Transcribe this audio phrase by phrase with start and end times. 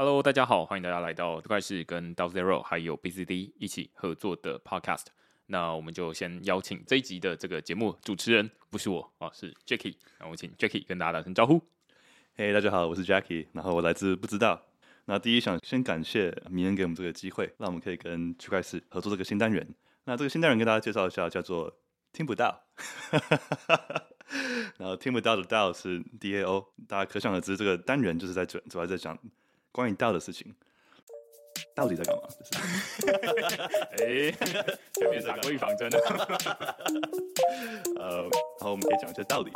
[0.00, 5.06] Hello，大家好，欢迎大家来到区块势跟 DAO Zero 还有 BCD 一起合作的 Podcast。
[5.46, 9.96] 那我们就先邀请这一集的这个节目主持人，不是我啊，是 Jacky。
[10.20, 11.60] 那我请 Jacky 跟大家打声招呼。
[12.36, 14.62] ，hey, 大家好，我是 Jacky，然后我来自不知道。
[15.06, 19.66] 那第一想先感谢明恩给我们这个机会，让我们可以跟区块势合作这个新单元。
[20.04, 21.76] 那这个新单元跟大家介绍一下，叫做
[22.12, 22.66] 听不到。
[24.78, 29.18] 然后听不到的 DAO 是 DAO，大家可想而知，这个单元就是在主主要在讲
[29.78, 30.52] 关于 DAO 的事情。
[31.72, 32.22] 到底在干嘛？
[33.92, 34.32] 哎，
[34.94, 35.88] 前面打过预防针。
[37.96, 38.22] 呃，
[38.58, 39.52] 然后我们可以讲一些道理，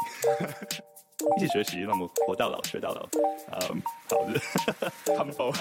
[1.37, 3.09] 一起学习，让我们活到老学到老。
[3.69, 4.39] 嗯，好的。
[5.17, 5.53] Humble。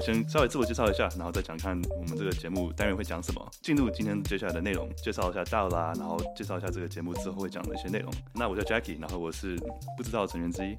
[0.00, 3.46] 先稍微自我介绍一下，然后再讲看我们这个节目单元会讲什么。
[3.60, 8.10] 进入今天接下来的内容，介绍一下 DAO 啦，然后介绍一下这个节目之后会讲的一些内容。
[8.34, 9.58] 那我叫 Jacky，然后我是
[9.98, 10.74] 不知道的成员之一。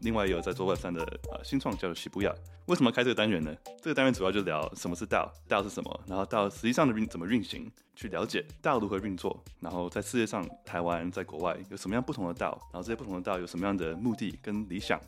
[0.00, 2.34] 另外也有在做 Web 三的呃新创叫做 Shibuya。
[2.66, 3.54] 为什么开这个单元呢？
[3.82, 15.00] 这个单元主要就聊什么是 DAO，DAO 是什么，然后 DAO 实际上的运怎么运行，去了解 DAO 如何运作，然后在世界上台湾在国外有什么样不同的 DAO，然后这些不同的 DAO 有什么样的目的跟理想，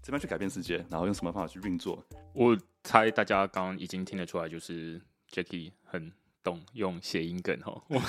[0.00, 2.02] 怎么样去改变世界，然后用什么方法去运作。
[2.32, 5.00] 我猜大家刚刚已经听得出来，就是
[5.32, 6.12] Jacky 很。
[6.42, 8.04] 懂用谐音梗哈，我 们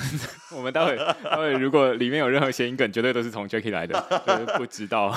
[0.56, 5.14] 我们待会待会如果里面有任何谐音梗，绝对都是从 Jacky 来的，就是不知道，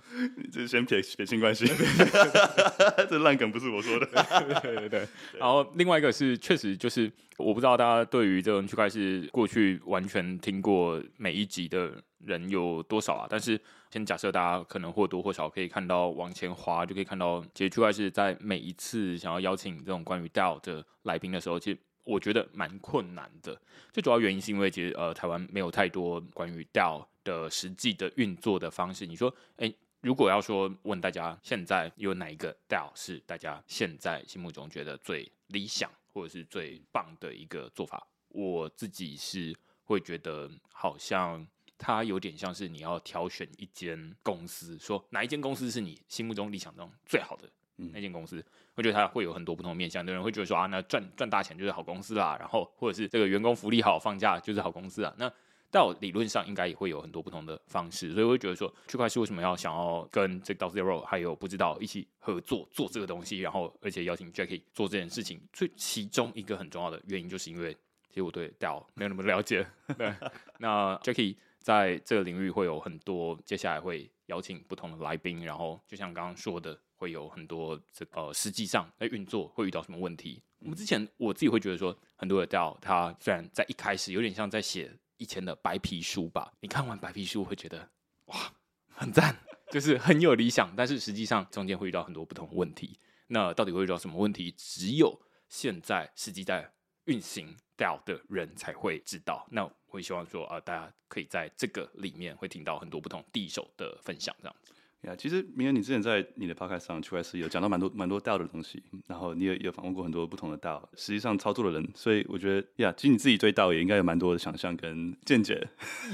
[0.52, 1.64] 这是先撇撇清关系，
[3.08, 5.08] 这烂梗不是我说的，对对对，对。
[5.38, 13.26] 然后另外一个是确实就是我不知道大家对于这种区块是过去完全听过每一集的人有多少啊？
[13.30, 13.58] 但是
[13.90, 21.78] 先假设大家可能或多或少可以看到往前滑就可以看到，其实区块是在每一次想要邀请这种关于 DAO 的来宾的时候，其实。
[22.08, 23.60] 我觉得蛮困难的，
[23.92, 29.04] 最主要原因是因为其实呃台湾没有太多关于 DAO 的实际的运作的方式。
[29.04, 47.46] 你说，诶，如果要说问大家现在有哪一个 DAO 是大家现在心目中觉得最理想或者是最棒的一个做法，我自己是会觉得好像它有点像是你要挑选一间公司，说哪一间公司是你心目中理想中最好的。
[47.92, 48.44] 那间公司，
[48.74, 50.04] 我觉得它会有很多不同的面向。
[50.06, 55.14] 有人会觉得说啊，那赚赚大钱就是好公司啦，然后或者是这个员工福利好，放假就是好公司啊。
[55.16, 55.32] 那
[55.70, 67.74] 到理论上应该也会有很多不同的方式，所以我会觉得说，区块势为什么要想要跟这个 DAO Zero 还有不知道一起合作做这个东西，然后而且邀请 Jackie 做这件事情，最其中一个很重要的原因，就是因为
[68.08, 69.66] 其实我对 DAO 没有那么了解。
[69.98, 70.12] 对，
[70.58, 76.78] 那 Jackie 在这个领域会有很多，接下来会邀请不同的来宾，然后就像刚刚说的。
[76.98, 80.42] 会有很多这呃，实际上在运作会遇到什么问题？
[80.58, 87.88] 我们之前我自己会觉得说，很多的 DAO 它虽然在一开始有点像在写以前的白皮书吧，你看完白皮书会觉得
[88.26, 88.52] 哇，
[88.88, 89.36] 很赞，
[89.70, 92.98] 就是很有理想，但是实际上中间会遇到很多不同问题。
[93.28, 94.50] 那到底会遇到什么问题？
[94.56, 96.72] 只有现在实际在
[97.04, 99.46] 运行 DAO 的人才会知道。
[99.52, 104.74] 那我也希望说啊、呃，大家可以在这个里面会听到很多不同第一手的分享，这样子。
[105.02, 115.68] 呀，其实明恩，你之前在你的 podcast 上，区块势有讲到蛮多蛮多 DAO 的东西，然后你也有访问过很多不同的 DAO，实际上操作的人，所以我觉得呀，其实你自己对 DAO 也应该有蛮多的想象跟见解，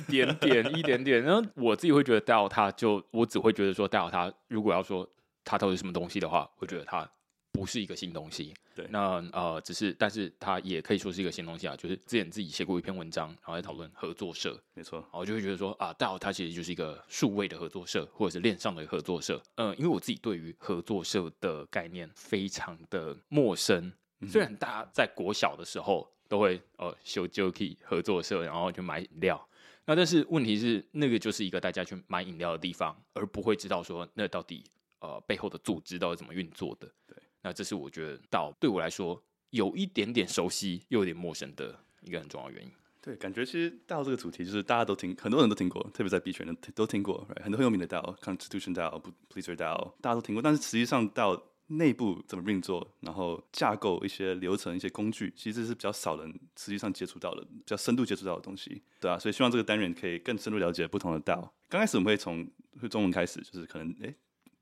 [0.08, 1.22] 一点点，一点点。
[1.22, 5.08] 然后我自己会觉得 DAO 它就，我只会觉得说 DAO 它，如果要说
[5.44, 7.10] 它到底什么东西的话，我觉得它。
[7.54, 11.76] 不是一个新东西，对，那呃，只是，但是它也可以说是一个新东西啊。
[11.76, 19.40] 就是之前自己写过一篇文章，然后在讨论合作社，没错，然后就会觉得说啊，DAO 它其实就是一个数位的合作社，或者是链上的合作社。
[19.54, 29.48] 嗯、呃，因为我自己对于合作社的概念非常的陌生，嗯、虽然大家在国小的时候都会呃修 Jokey 合作社，然后去买饮料，
[29.84, 34.64] 那但是问题是，那个就是一个大家去买饮料的地方，而不会知道说那到底
[34.98, 37.16] 呃背后的组织到底怎么运作的，对。
[37.44, 42.70] 那这是我觉得 DAO 对我来说有一点点熟悉又有点陌生的一个很重要原因。
[43.00, 47.42] 对，感觉其实 DAO 这个主题就是大家都听，很多人都听过，特别在币圈的都听过，right?
[47.42, 49.00] 很多很有名的 DAO，Constitution DAO、
[49.30, 50.40] Pleasure DAO，大家都听过。
[50.40, 61.50] 但是实际上 DAO 内部怎么运作，然后架构一些流程、一些工具，其实是比较少人实际上接触到的，比较深度接触到的东西，对啊，所以希望这个单元可以更深入了解不同的 DAO。
[61.68, 62.48] 刚开始我们会从
[62.88, 64.14] 中文开始，就是可能诶。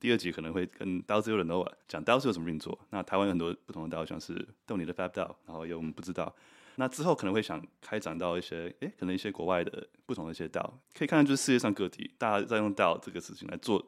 [0.03, 2.77] 第二集可能会跟刀子有关的 Noah 讲刀子有什么运作。
[2.91, 6.35] 那台湾有很多不同的刀像是豆泥的 Fab DAO，然后有我们不知道。
[6.75, 10.61] 那之后可能会想开展到一些，诶，可能一些国外的不同的一些刀
[10.93, 13.81] 可以看看就是世界上各地大家在用刀这个事情来做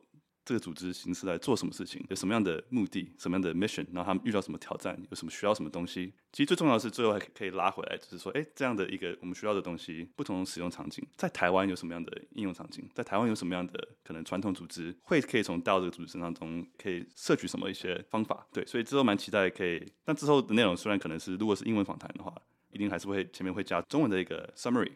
[0.44, 6.12] 这个组织形式来做什么事情，有什么样的目的，什么样的 mission，然后他们遇到什么挑战，有什么需要什么东西。
[6.32, 12.86] 其实最重要的是最后还可以拉回来，就是说，哎，这样的一个我们需要的东西，不同的使用场景，在台湾有什么样的应用场景？
[12.92, 18.46] 在台湾有什么样的可能传统组织会可以从到这个组织身上中可以摄取什么一些方法？
[18.52, 22.34] 对，所以之后蛮期待可以，但之后的内容虽然可能是如果是英文访谈的话，
[22.70, 24.90] 一定还是会前面会加中文的一个 summary。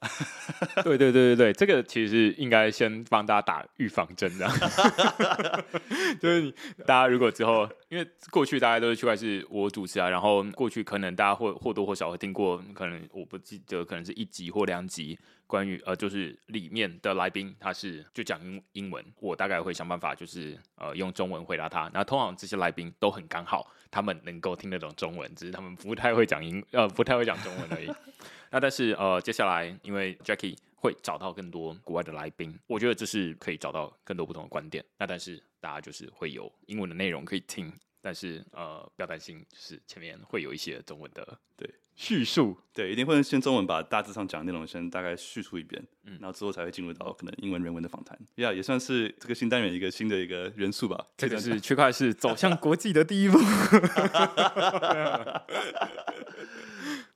[0.82, 4.48] 对对对对对，这个其实应该先帮大家打预防针的，
[6.20, 6.50] 就是
[6.86, 27.90] 大家如果之后，因为过去大家都是区块是我主持啊，然后过去可能大家或或多或少会听过，可能我不记得可能是一集或两集关于呃，就是里面的来宾他是就讲英英文，我大概会想办法就是呃用中文回答他，那通常这些来宾都很刚好，他们能够听得懂中文，只是他们不太会讲英呃不太会讲中文而已。
[28.52, 34.82] 那但是呃，接下来因为 Jackie 会找到更多国外的来宾，我觉得这是可以找到更多不同的观点。
[34.98, 48.18] 那但是大家就是会有英文的内容可以听，但是呃不要担心，就是前面会有一些中文的对叙述，对，一定会先中文把大致上讲的内容先大概叙述一遍，嗯，然后之后才会进入到可能英文原文的访谈。
[48.36, 51.06] 呀、yeah，也算是这个新单元一个新的一个元素吧。
[51.18, 53.38] 这就是区块是走向国际的第一步。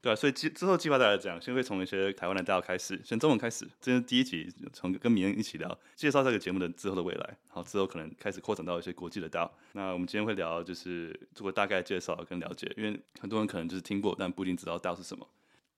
[0.04, 3.66] 对，所以之之后计划大概这样，先会从一些台湾的 DAO 开始，先中文开始。
[3.80, 7.26] 这是第一集，从跟明恩一起聊，介绍这个节目的之后的未来。
[7.26, 9.50] 然后之后可能开始扩展到一些国际的 DAO。
[9.72, 15.26] 那我们今天会聊，就是做个大概介绍跟了解，因为很多人可能就是听过，但不一定知道 DAO 是什么。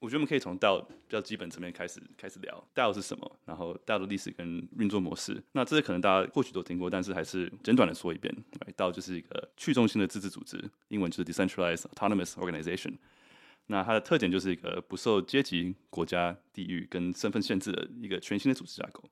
[0.00, 5.40] 我觉得我们可以从 DAO 比较基本层面开始开始聊 DAO 是什么，然后 DAO 的历史跟运作模式。
[5.52, 8.36] 那这些可能大家或许都听过，但是还是简短的说一遍。
[8.76, 12.94] DAO 就是一个去中心的自治组织，英文就是 Decentralized Autonomous Organization。
[13.66, 19.02] 那它的特点就是一个不受阶级、国家、地域跟身份限制的一个全新的组织架构。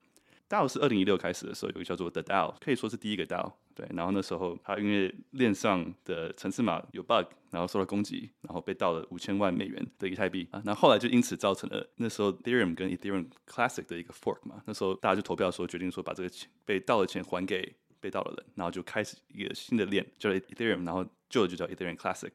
[0.48, 3.52] DAO 是二零一六开始的时候，有个叫做 The DAO，可以说是第一个 DAO。
[3.74, 10.62] 对，然后那时候它因为链上的程式码有 bug，然后受到攻击，然后被盗了五千万美元的以太币啊。
[10.64, 14.62] 那后来就因此造成了那时候 Ethereum 跟 Ethereum Classic 的一个 fork 嘛。
[14.66, 22.30] 那时候大家就投票说，决定说把这个钱被盗的钱还给被盗的人，然后就开始一个新的链，叫 Ethereum，然后旧的就叫 Ethereum Classic。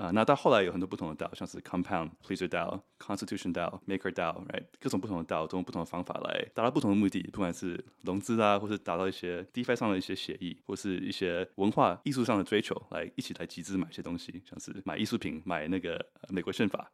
[0.00, 4.64] 啊、那到后来有很多不同的 DAO，像是 Compound、Pleasr DAO、Constitution DAO、Maker DAO，right？
[4.80, 16.90] 各种不同的 DAO 都用不同的方法来达到不同的目的，不管是融资啊，或是达到一些 DeFi 上的一些协议，或是一些文化艺术上的追求，来一起来集资买一些东西，像是买艺术品、买那个美国宪法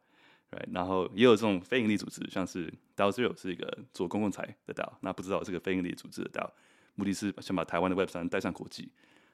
[0.51, 0.67] ，right？
[0.73, 2.67] 然后也有这种非营利组织，像是
[2.97, 6.51] DAO Zero 是一个做公共财的 DAO，那不知道这个非营利组织的 DAO，
[6.97, 8.91] 目的是想把台湾的 Web 三带上国际。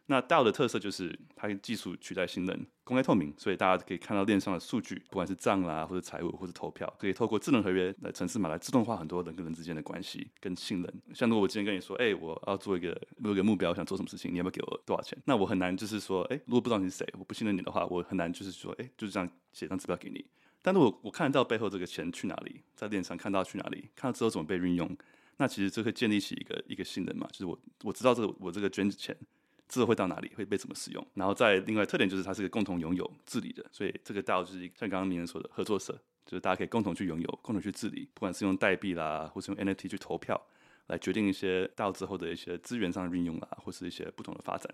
[0.06, 11.02] 那 DAO 的特色就是它技术取代信任，公开透明，所以大家可以看到链上的数据，不管是账啦，或者财务，或者投票，可以透过智能合约的程式码来自动化很多人跟人之间的关系跟信任。
[11.14, 15.16] 像如果我今天跟你说，哎、我要做一个有个目标，我想做什么事情，你要不要给我多少钱？
[15.24, 20.26] 那我很难就是说，哎、如果不知道你是谁，我不信任你的话，我很难就是说，哎、就是这样写张支票给你。
[20.60, 24.96] 但是我我看得到背后这个钱去哪里，在链上看到去哪里，看到之后怎么被运用，
[25.36, 29.16] 那其实这会建立起一个一个信任嘛，就是我我知道这个我这个捐钱。
[29.72, 31.06] 之后会到哪里，会被怎么使用？
[31.14, 35.94] 然后再另外特点就是它是个共同拥有治理的，所以这个 DAO 就是像刚刚明人说的合作社，
[36.26, 40.38] 就是大家可以共同去拥有、共同去治理，不管是用代币啦， 或是用 NFT 去投票
[40.88, 44.70] 来决定一些 DAO 之后的一些资源上的运用啦，或是一些不同的发展。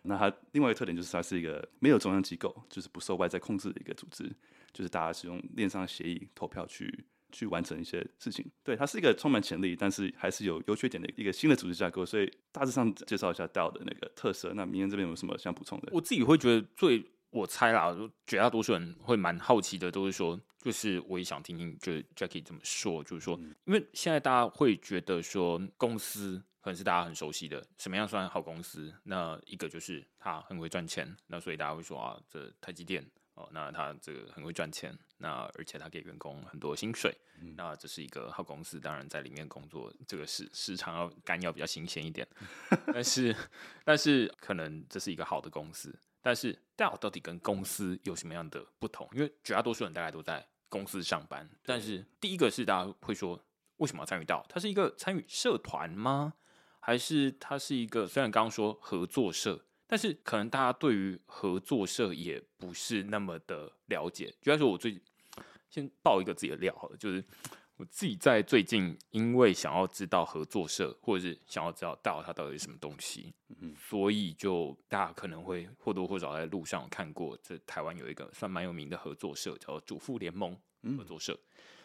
[0.00, 4.24] 那它另外一个特点就是它是一个没有中央机构，就是不受外在控制的一个组织，
[4.72, 7.04] 就是大家使用链上协议投票去。
[7.30, 12.04] 去完成一些事情，对，它是一个充满潜力，但是还是有优缺点的一个新的组织架构。
[12.04, 14.52] 所以大致上介绍一下 DAO 的那个特色。
[14.54, 15.88] 那明天这边有什么想补充的？
[15.92, 17.96] 我自己会觉得最，我猜啦，
[18.26, 28.92] 绝大多数人会蛮好奇的，都是说，就是我也想听听，就是 Jackie 怎么说，就是说，嗯，因为现在大家会觉得说，公司可能是大家很熟悉的，什么样算好公司？
[29.04, 33.04] 那一个就是它很会赚钱，那所以大家会说啊，这台积电。
[33.40, 38.78] 哦，那他这个很会赚钱，那而且他给员工很多薪水，嗯，那这是一个好公司。
[38.78, 42.26] 当然，在里面工作，这个时时常要肝要比较新鲜一点。
[42.92, 43.34] 但是，
[43.84, 45.98] 但是可能这是一个好的公司。
[46.20, 49.08] 但是，DAO 到底跟公司有什么样的不同？
[49.12, 51.48] 因为绝大多数人大概都在公司上班。
[51.64, 53.42] 但是，第一个是大家会说，
[53.78, 54.44] 为什么要参与 DAO？
[54.48, 56.34] 它是一个参与社团吗？
[56.80, 59.64] 还是它是一个虽然刚刚说合作社？
[59.90, 64.32] 但是可能大家对于合作社也不是那么的了解。
[64.40, 65.00] 就来说，我最近
[65.68, 67.24] 先爆一个自己的料好了，就是
[67.74, 80.56] 我自己在最近因为想要知道合作社，或者是想要知道 DAO 它到底是什么东西，嗯，所以就大家可能会或多或少在路上看过，这台湾有一个算蛮有名的合作社，叫主妇联盟
[80.96, 81.36] 合作社。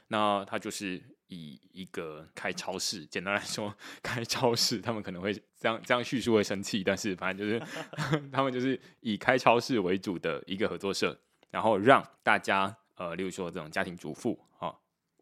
[0.08, 7.60] 那他就是以一个开超市，简单来说，开超市，他们可能会这样这样叙述会生气，但是反正就是
[8.32, 11.20] 他们就是以开超市为主的一个合作社，
[11.50, 14.72] 然后让大家呃，例如说这种家庭主妇啊，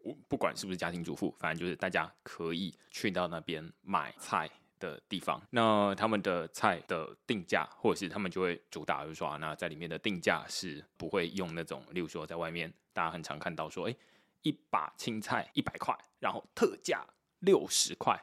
[0.02, 4.50] 我不管是不是家庭主妇，反正就是大家可以去到那边买菜
[4.82, 5.42] 的地方。
[5.52, 13.96] 那他们的菜的定价，或者是他们就会主打就是说啊，那在里面的定价是不会用那种，例如说在外面大家很常看到说，哎。
[14.44, 17.06] 一把青菜一百块，然后特价
[17.40, 18.18] 六十块，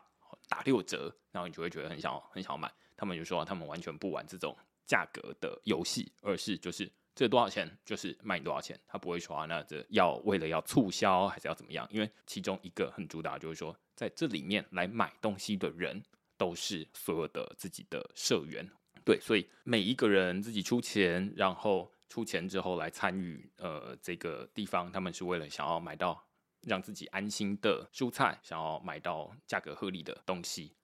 [0.49, 2.73] 打六折，然后你就会觉得很想很想买。
[2.97, 11.89] 他们就说他们完全不玩这种价格的游戏，而是就是这多少钱就是卖你多少钱，他不会说，那这要为了要促销还是要怎么样？
[11.91, 16.03] 因为其中一个很主打就是说，在这里面来买东西的人
[16.37, 18.71] 都是所有的自己的社员，
[19.05, 21.91] 对，所以每一个人自己出钱，然后。
[22.11, 26.23] 出钱之后来参与，呃，这个地方他们是为了想要买到
[26.63, 30.75] 让自己安心的蔬菜，想要买到价格合理的东西。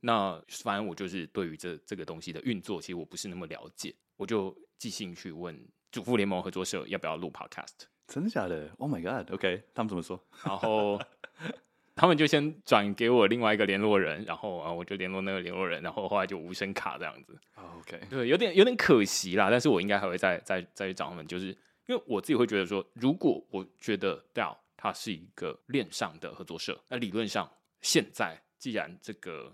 [0.00, 7.86] 那反正我就是对于这这个东西的运作，其实我不是那么了解，我就寄信去问主妇联盟合作社要不要录 Podcast。
[8.06, 10.24] 真的假的？Oh my God！OK，okay，他们怎么说？
[10.44, 10.98] 然后。
[11.98, 17.36] 他们就先转给我另外一个联络人，然后啊，我就联络那个联络人，然后后来就无声卡这样子。
[17.56, 21.46] OK，对，有点有点可惜啦，但是我应该还会再再再去找他们，就是
[21.86, 27.50] 因为我自己会觉得说，如果我觉得 DAO 它是一个链上的合作社，那理论上
[27.80, 29.52] 现在既然这个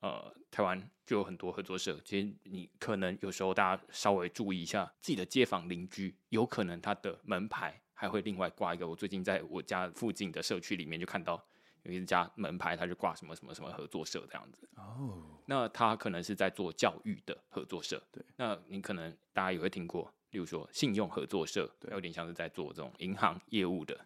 [0.00, 8.88] 呃台湾就有很多合作社，其实你可能有时候大家稍微注意一下自己的街坊邻居，有可能他的门牌还会另外挂一个。
[8.88, 11.40] 我最近在我家附近的社区里面就看到。
[11.84, 14.66] 有一家门牌，他就挂什么什么什么合作社这样子。
[14.76, 18.02] 哦，那他可能是在做教育的合作社。
[18.10, 24.00] 对，那你可能大家也会听过，例如说信用合作社，对，有点像是在做这种银行业务的。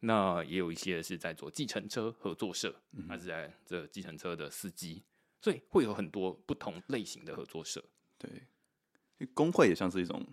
[0.00, 2.72] 那也有一些是在做计程车合作社，
[3.08, 5.02] 还是在这计程车的司机，
[5.40, 7.82] 所以会有很多不同类型的合作社。
[8.16, 10.24] 对，工会也像是一种。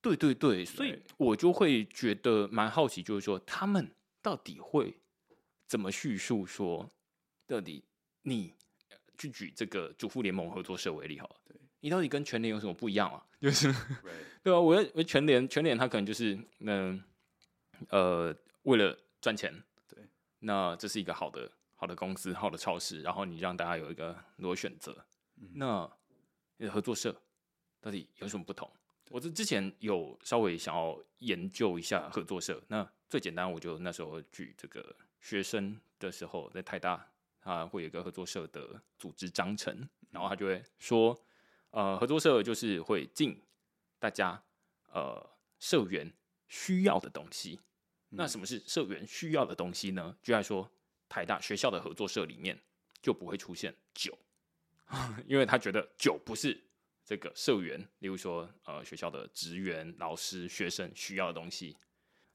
[0.00, 3.90] 对对对，所以我就会觉得蛮好奇，就是说他们
[4.22, 4.96] 到底会。
[5.70, 6.90] 怎么叙述说？
[7.46, 7.84] 到底
[8.22, 8.52] 你
[9.16, 13.24] 去举这个主妇联盟合作社为例好了，对，你到底跟全联有什么不一样啊？
[13.40, 13.72] 就是.
[14.42, 16.98] 对啊，我我全联全联他可能就是那
[17.90, 20.04] 呃为了赚钱，对，
[20.40, 25.88] 那这是一个好的好的公司好的超市，然后你让大家有一个很多选择，嗯、那
[26.68, 27.14] 合作社
[27.80, 28.68] 到底有什么不同？
[29.10, 34.96] 我这之前有稍微想要研究一下合作社，那最简单我就那时候举这个。
[35.20, 37.06] 学生的时候在台大，
[37.40, 41.18] 啊会有一个合作社的组织章程，然后他就会说，
[41.70, 43.40] 呃，合作社就是会进
[43.98, 44.42] 大家
[44.92, 46.12] 呃社员
[46.48, 47.60] 需要的东西。
[48.10, 50.16] 那什么是社员需要的东西呢？
[50.22, 50.68] 就来说，
[51.08, 52.58] 台大学校的合作社里面
[53.00, 54.18] 就不会出现酒，
[55.28, 56.60] 因为他觉得酒不是
[57.04, 61.76] 这个社员，例如说呃学校的职员、老师、学生需要的东西。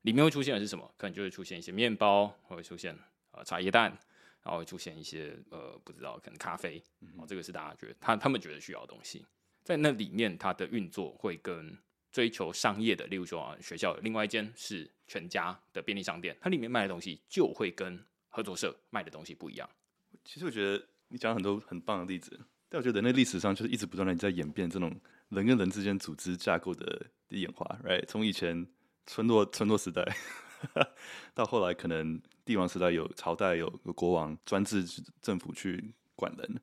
[0.05, 0.87] 里面会出现的是什么？
[0.97, 2.95] 可能就会出现一些面包，会出现
[3.31, 3.89] 呃茶叶蛋，
[4.43, 9.25] 然后会出现一些呃不知道可能咖啡，嗯、哦，这个是大家觉得他他们觉得需要的东西，
[9.63, 11.75] 在那里面它的运作会跟
[12.11, 19.67] 追求商业的，例如说啊学校有另外一间是全家的便利商店，它里面卖的东西就会跟合作社卖的东西不一样。
[20.23, 24.95] 其实我觉得你讲很多很棒的例子，但我觉得人类历史上就是一直不断的在演变这种
[25.29, 28.05] 人跟人之间组织架构的演化，right？
[28.05, 28.67] 从以前。
[29.05, 30.03] 村落村落时代，
[31.33, 34.83] 到后来可能帝王时代有朝代有有国王专制
[35.21, 36.59] 政府去管人，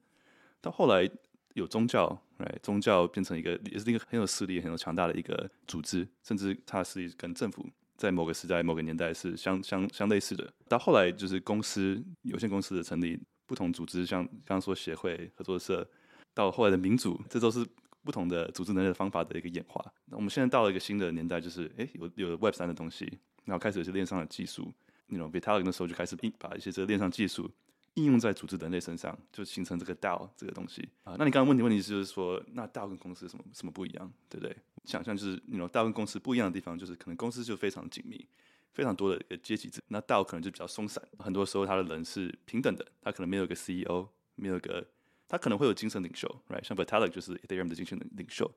[0.61, 1.09] 到后来
[1.55, 7.65] 有宗教，哎，宗教变成一个也是一个很有势力、很有强大的一个组织，甚至它是跟政府
[7.97, 10.53] 在某个时代、某个年代是相相相类似的。
[10.69, 15.89] 到后来就是公司有限公司的成立，不同组织像刚刚说协会、合作社，
[16.35, 17.67] 到后来的民主，这都是。
[18.05, 19.85] 不同的组织能力的方法的一个演化。
[20.07, 23.05] 那我们现在到了一个新的年代，就是诶，有有 Web 三的东西，
[23.45, 24.73] 然后开始有些链上的技术。
[25.09, 27.51] 那种 Vitalik 的时候就开始把一些这个链上技术
[27.95, 31.17] 应用在组织人类身上，就形成这个 DAO 这个东西啊。
[31.19, 34.57] 那你刚刚问题问题就是说，那 DAO 跟公司什么什么不一样，对不对？
[34.87, 38.27] 想象就是那种 DAO 跟公司不一样的地方，就是可能公司就非常紧密，
[38.73, 44.87] 非常多的一个阶级制，那 DAO 可能就比较松散，很多时候他的人是平等的，他可能没有一个 CEO，没有一个。
[45.33, 46.63] 他可能会有精神领袖，right？
[46.63, 48.53] 像 Vitalik 就是 Ethereum 的精神领领袖。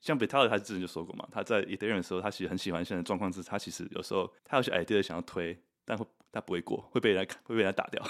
[0.00, 8.02] 像 Vitalik 他之前就说过嘛，他在 Ethereum 的时候，他其实很喜欢现在状况是，他其实有时候他有些 idea 想要推，但会他不会过，会被人 会被人家打掉。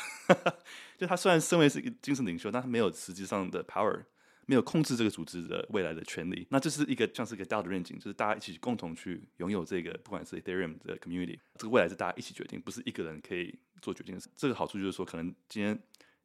[0.96, 4.04] 就他虽然身为是一精神领袖，但他没有实际上的 power，
[4.46, 6.46] 没有控制这个组织的未来的权利。
[6.50, 14.24] 那这是一个像是一个大的愿景，就是大家一起共同去拥有这个，不管是 Ethereum 的 community，这个未来是大家一起决定，不是一个人可以做决定的。
[14.36, 15.76] 这个好处就是说，可能今天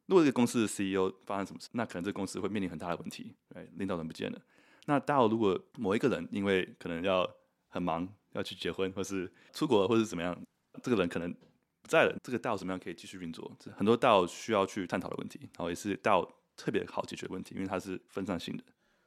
[0.06, 4.40] 如果这个公司的 CEO 发生什么事，那可能这个公司会面临很大的问题，哎，领导人不见了。
[4.86, 7.28] 那到如果某一个人因为可能要
[7.68, 10.38] 很忙，要去结婚，或是出国，或是怎么样，
[10.82, 11.32] 这个人可能
[11.80, 13.50] 不在了，这个 DAO 怎么样可以继续运作？
[13.58, 18.62] 这很多 DAO 需要去探讨的问题，然后也是 DAO 特别好解决问题，因为它是分散性的。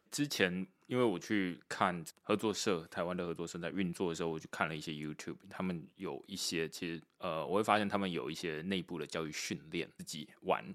[0.09, 10.73] 之前因为我去看合作社，台湾的合作社在运作的时候，我就看了一些 YouTube，他们有一些其实呃，我会发现他们有一些内部的教育训练，自己玩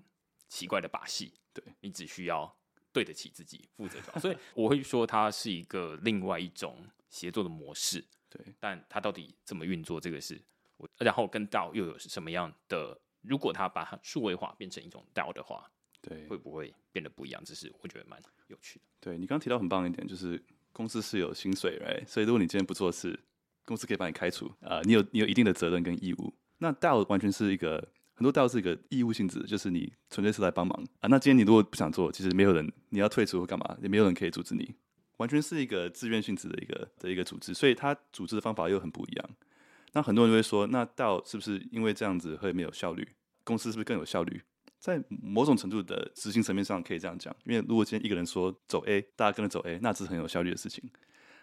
[0.53, 2.55] 奇怪的把戏，对，你只需要
[2.93, 4.21] 对得起自己，负责就好。
[4.21, 10.39] 所以我会说它是一个另外一种协作的模式， 对，但它到底怎么运作，这个是
[10.77, 13.01] 我，然后跟 DAO 又有什么样的？
[13.23, 15.71] 如果它把它数位化变成一种 DAO 的话。
[16.03, 17.41] 对，会不会变得不一样？
[17.45, 18.85] 这是我觉得蛮有趣的。
[18.99, 22.05] 对，你刚刚提到很棒的一点，就是公司是有薪水，right?
[22.09, 23.17] 所以如果你今天不做事，
[23.65, 24.83] 公司可以把你开除啊、呃。
[24.83, 26.35] 你有你有一定的责任跟义务。
[26.59, 27.89] 那 DAO 完全是一个
[28.23, 31.09] 很多 DAO 是一个义务性质，就是你纯粹是来帮忙啊。
[31.09, 34.77] 那今天你如果不想做，其实没有人你要退出或干嘛，也没有人可以阻止你。
[35.17, 39.31] 完全是一个自愿性质的一个的一个组织，所以它组织的方法又很不一样。
[39.95, 43.09] 那很多人就会说，那 DAO 是不是因为这样子会没有效率？
[43.43, 44.41] 公司是不是更有效率？
[44.79, 50.89] 在某种程度的执行层面上，可以这样讲，因为如果今天一个人说走 A，大家跟着走 A，那是很有效率的事情。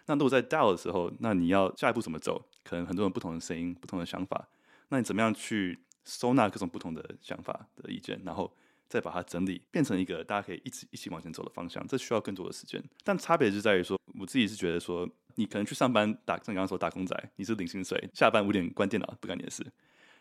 [0.06, 2.48] 那如果在 DAO 的时候，那你要下一步怎么走？
[2.64, 4.48] 可能很多人不同的声音、不同的想法，
[4.88, 8.52] 那你怎么样去收纳各种不同的想法的意见，然后
[8.88, 11.86] 再把它整理，变成一个大家可以一起一起往前走的方向？
[11.86, 12.82] 这需要更多的时间。
[13.04, 19.64] 但差别就在于说，我自己是觉得说，你可能去上班打，像刚刚说打工仔，你是领薪水，下班五点关电脑，不干你的事。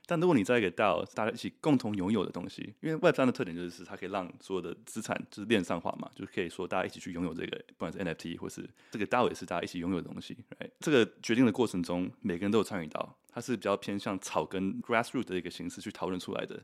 [0.10, 10.36] 但如果你在一个 DAO，大家一起共同拥有的东西，因为 Web 三的特点就是它可以让所有的资产就是链上化嘛，就是可以说大家一起去拥有这个，不管是 NFT 或是这个 DAO 也是大家一起拥有的东西。
[10.58, 16.60] 哎这个决定的过程中，每个人都有参与到，它是比较偏向草根 grassroot 的一个形式去讨论出来的。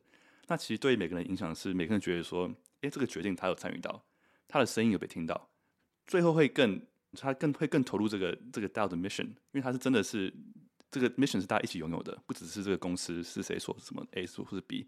[0.48, 4.04] 那其实对于每个人的影响是，每个人觉得说，诶，这个决定他有参与到，
[4.48, 5.50] 他的声音有被听到，
[6.08, 6.82] 最后会更
[7.14, 10.34] 他更会更投入这个这个 DAO 的 mission，因为他是真的是。
[11.00, 14.88] 这个 mission 是大家一起拥有的，不只是这个公司是谁说什么 A 说或者 B。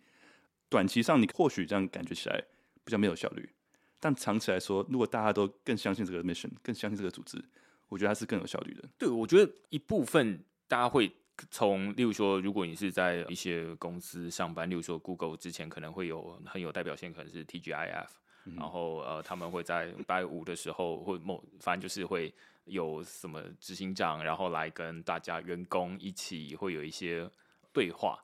[0.70, 2.42] 短期上你或许这样感觉起来
[2.86, 3.50] 比较没有效率，
[4.00, 7.44] 但长期来说，如果大家都更相信这个 mission，更相信这个组织，
[7.90, 8.88] 我觉得它是更有效率的。
[8.98, 11.12] 对，我觉得一部分大家会
[11.52, 18.08] 从，例如说，如果你是在一些公司上班，例如说 Google 之前可能会有很有代表性，可能是 TGIF，
[18.56, 22.34] 然后呃，他们会在礼拜五的时候或某反正就是会。
[22.70, 27.26] 有什么执行长，然后来跟大家员工一起会有一些
[27.72, 28.22] 对话。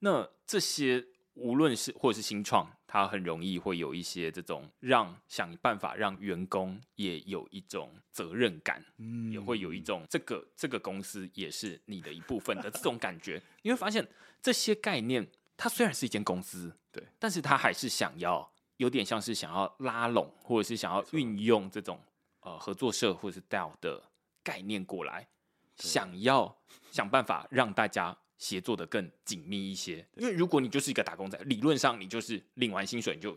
[0.00, 13.40] 那这些无论是或者是新创，它很容易会有一些这种让想办法让员工也有一种责任感，嗯，也会有一种这个这个公司也是你的一部分的这种感觉。
[13.62, 14.04] 你会发现
[14.42, 15.24] 这些概念，
[15.56, 22.00] 它虽然是一间公司，对，但是它还是想要有点像是想要拉拢，或者是想要运用这种。
[22.40, 24.00] 呃，合作社或者是 DAO 的
[24.44, 25.26] 概念过来，
[25.74, 26.56] 想要
[26.92, 30.06] 想办法让大家协作的更紧密一些。
[30.14, 33.36] 因为如果你就是一个打工仔，理论上你就是领完薪水你就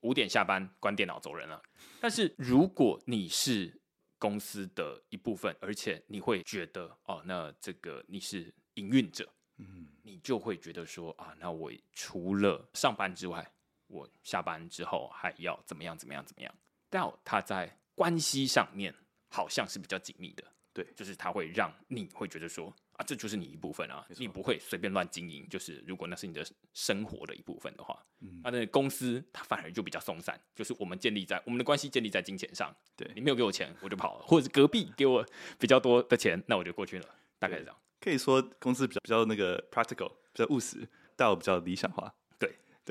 [0.00, 1.62] 五点下班关电脑走人了。
[2.00, 3.80] 但是如果你是
[4.18, 13.48] 公司的一部分，而且你会觉得哦，那这个你是营运者，嗯，你就会觉得说啊，那我除了上班之外，
[13.88, 16.54] 我下班之后还要怎么样怎么样怎么样
[16.90, 18.94] ？DAO 它在关系上面
[19.28, 25.48] 好像是比较紧密的，对，就是他会让你会觉得说啊，这就是你一部分啊，你不会随便乱经营。
[25.48, 35.24] 就是如果那是你的生活的一部分的话，嗯，那公司它反而就比较松散，就是我们建立在我们的关系建立在金钱上，对，你没有给我钱我就跑了，或者是隔壁给我
[35.58, 37.06] 比较多的钱，那我就过去了，
[37.38, 37.76] 大概是这样。
[38.00, 42.14] 可以说公司比较比较那个 practical，比较务实，但我比较理想化。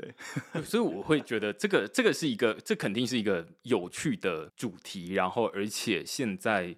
[0.52, 5.14] 对，所以我会觉得这个这个是一个，这肯定是一个有趣的主题。
[5.14, 6.76] 然后，而且现在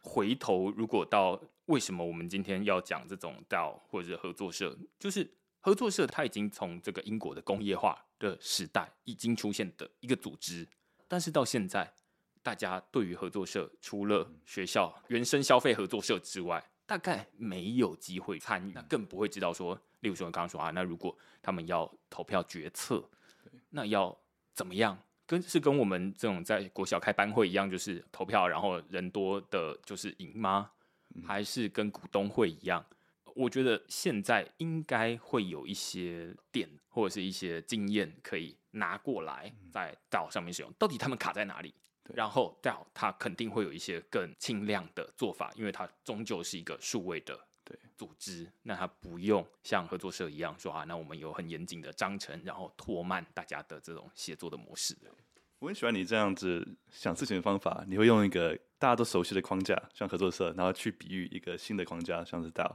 [0.00, 5.30] 回头，如果到为什么我们今天要讲这种 DAO 或者是合作社，就是
[5.60, 10.66] 合作社它已经从这个英国的工业化的时代已经出现的一个组织，
[11.06, 11.92] 但是到现在，
[12.42, 19.74] 大家对于合作社除了学校原生消费合作社之外，大概没有机会参与，那更不会知道说。
[20.00, 23.02] 例如说，刚刚说啊，那如果他们要投票决策，
[23.70, 24.14] 那要
[24.52, 24.98] 怎么样？
[25.24, 30.70] 跟是跟我们这种在国小开班会一样，就是投票，然后人多的就是赢吗？
[31.24, 32.84] 还是跟股东会一样？
[33.34, 40.70] 我觉得现在应该会有一些点或者是一些经验可以拿过来在 DAO 上面使用。
[40.78, 41.72] 到底他们卡在哪里？
[42.14, 47.78] 然后 DAO 它肯定会有一些更轻量的做法，因为它终究是一个数位的对。
[47.96, 54.96] 组织，那它不用像合作社一样说啊，那我们有很严谨的章程，然后拖慢大家的这种协作的模式。
[55.60, 62.74] 我很喜欢你这样子想事情的方法，你会用一个大家都熟悉的框架，像合作社，然后去比喻一个新的框架，像是 DAO，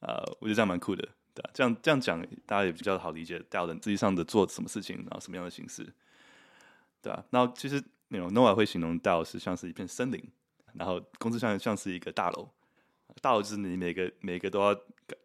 [0.00, 5.90] 呃，我觉得这样蛮酷的，对，这样这样讲大家也比较好理解 DAO 的实际上的做什么事情，然后什么样的形式，
[7.00, 10.22] 对啊，然后其实那种 Noah 会形容 DAO 是像是一片森林，
[10.74, 12.48] 然后公司像像是一个大楼，
[13.22, 14.74] 大楼就是你每个每个都要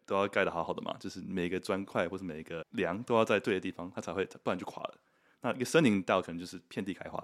[0.04, 4.98] 都要盖得好好的嘛，就是每个砖块或是每一个梁都要在对的地方，它才会，不然就垮了。
[5.42, 7.20] 那一个森林道可能就是遍地开花，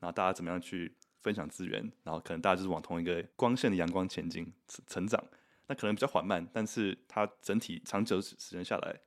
[0.00, 4.52] 然后大家怎么样去分享资源，然后可能大家就是往同一个光线的阳光前进
[4.86, 5.22] 成长。
[5.68, 9.00] 那可能比较缓慢，但是它整体长久时间下来，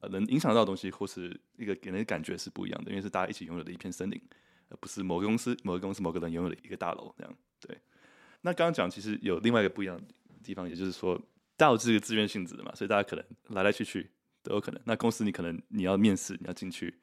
[0.00, 4.20] 呃，能影响到的东西或是一个给人的感觉是不一样的，因为是大家一起拥有的一片森林，
[4.80, 7.34] 不是某个公司、某个公司、某个人拥有的一个大楼这样。
[7.60, 7.78] 对。
[8.40, 10.04] 那刚刚讲其实有另外一个不一样的
[10.42, 11.20] 地方，也就是说
[11.56, 14.10] DAO 是一个自愿性质的嘛，所以大家可能来来去去
[14.42, 14.80] 都有可能。
[14.84, 16.94] 那公司你可能你要面试，你要进去。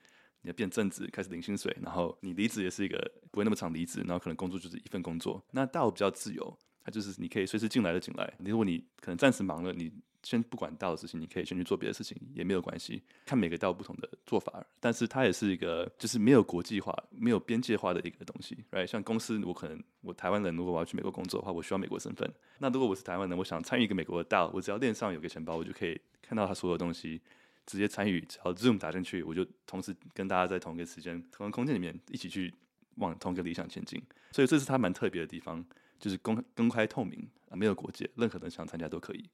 [0.41, 2.97] 你要变正职，开始领薪水，然后你离职也是一个
[3.29, 5.45] 不会那么长离职，然后可能工作就是一份工作。
[5.51, 8.33] 那 DAO 比较自由，它就是你可以随时进来的进来。
[8.39, 9.91] 如果你可能暂时忙了，你
[10.23, 13.01] 先不管道的事情，你可以先去做别的事情，也没有关系。
[13.25, 18.85] 看每个道不同的做法，但是它也是一个就是没有国际化、没有边界化的一个东西，right？
[18.85, 22.31] 像公司，我可能我台湾人，如果我要去美国工作的话，我需要美国身份。
[22.59, 27.21] 那如果我是台湾人，我想参与一个美国的道我只要链上有个钱包，我就可以看到它所有东西。
[27.65, 32.51] 直接参与，只要 Zoom 打进去，我就同时跟大家在同一个时间、同一个空间里面一起去
[32.95, 34.01] 往同一个理想前进。
[34.31, 35.63] 所以这是它蛮特别的地方，
[35.99, 39.29] 就是公公开透明啊，没有国界，任何人想参加都可以。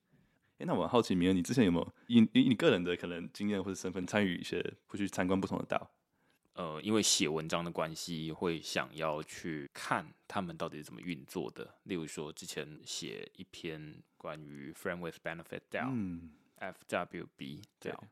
[0.60, 5.88] 诶，那我好奇，明恩，你之前有没有以以你个人的可能经验或者身份参与一些，会去参观不同的 DAO？
[6.54, 11.76] 呃，因为写文章的关系，会想要去看他们到底是怎么运作的。
[11.84, 18.04] 例如说，之前写一篇关于 Friend with Benefit DAO，嗯，FWB 这样。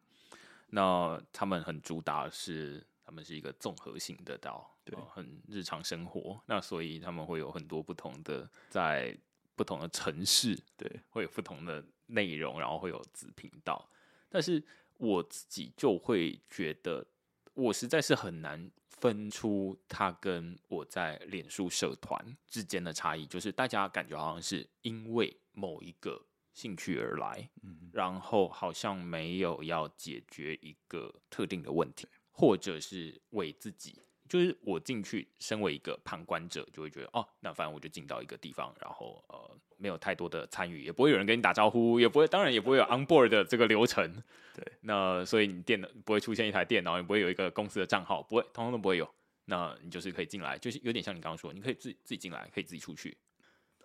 [0.72, 6.42] 那他们很主打是，他们是一个综合性的 DAO，对，很日常生活。
[6.48, 9.18] 那所以他们会有很多不同的，在
[9.56, 13.90] 不同的城市，对，会有不同的内容，然后会有子频道。
[14.30, 14.64] 但是
[14.98, 17.06] 我自己就会觉得，
[17.54, 26.26] 我实在是很难分出它跟我在脸书社团之间的差异，就是大家感觉好像是因为某一个。
[26.56, 27.50] 兴趣而来，
[27.92, 44.12] 然后好像没有要解决一个特定的问题，或者是为自己，就是我进去身为一个旁观者，就会觉得哦，那反正我就进到一个地方，然后呃，没有太多的参与，也不会有人跟你打招呼，也不会，当然也不会有 on board 的这个流程，
[44.56, 49.08] 对，那所以你电脑不会出现一台电脑，也不会有一个公司的账号，不会，通通都不会有，
[49.46, 53.16] 那你就是可以进来，就是有点像你刚刚说，你可以自己自己进来，可以自己出去。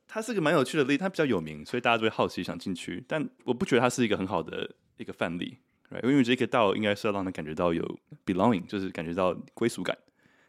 [0.07, 3.05] 它是个蛮有趣的例，它比较有名，所以大家都会好奇想进去。
[3.07, 5.59] 但我不觉得它是一个很好的一个范例
[5.91, 6.03] ，right?
[6.09, 7.85] 因为这个 DAO 应该是要让人感觉到有
[8.25, 9.95] belonging，就是感觉到归属感。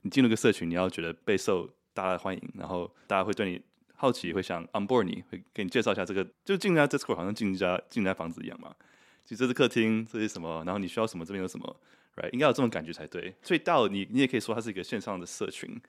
[0.09, 3.61] 你进入个社群，你要觉得备受大家的欢迎，然后大家会对你
[3.95, 8.75] 好奇，会想 onboard 你，会给你介绍一下这个，就进家 Discord 好像进一家进家房子一样嘛。
[9.23, 10.63] 其实这是客厅，这是什么？
[10.65, 11.23] 然后你需要什么？
[11.23, 11.79] 这边有什么
[12.15, 12.31] ？right？
[12.31, 13.35] 应该有这种感觉才对。
[13.43, 15.79] 所以 DAO 你你也可以说它是一个线上的社群。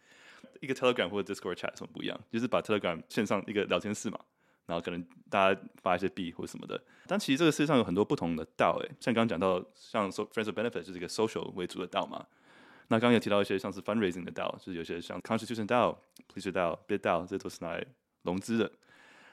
[0.60, 2.20] 一个 Telegram 或者 Discord chat 什么不一样？
[2.30, 4.20] 就是把 Telegram 线上一个聊天室嘛，
[4.66, 6.78] 然后可能大家发一些币或者什么的。
[7.06, 12.26] 但其实这个世界上有很多不同的道哎，像刚刚讲到像 Friends of Benefit 就是一个 social 为主的道嘛。
[12.90, 15.96] 那刚刚有提到一些像是 fundraising 的 DAO，就是有些像 Constitution DAO、
[16.32, 17.84] Pleasure DAO、BitDAO，这都是来
[18.22, 18.70] 融资的。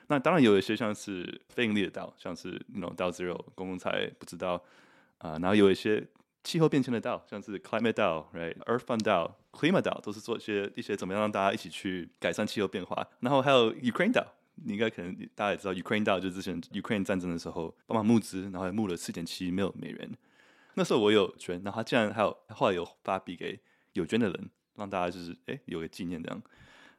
[0.07, 4.63] 那当然有一些像是非盈利的 DAO，像是那种 DAO Zero 公共财不知道
[5.17, 6.07] 啊、然后有一些。
[6.43, 13.05] 气候变迁的 DAO，像是 Climate DAO，right，Earth Fund DAO，Klima DAO，都是做一些一些怎么样让大家一起去改善气候变化。
[13.19, 20.09] 然后还有 Ukraine DAO，你应该可能大家也知道，Ukraine DAO 就是之前 Ukraine 战争的时候帮忙募资，然后还募了四点七 mil 美元。
[20.77, 23.59] 那时候我有捐，然后他竟然还有后来有发币给
[23.93, 26.39] 有捐的人，让大家就是哎有个纪念这样。